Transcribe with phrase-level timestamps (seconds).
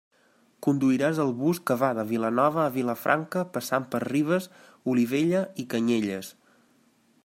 [0.67, 4.49] Conduiràs el bus que va de Vilanova a Vilafranca passant per Ribes,
[4.95, 6.35] Olivella i Canyelles.